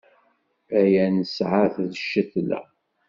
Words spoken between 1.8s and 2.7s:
d ccetla.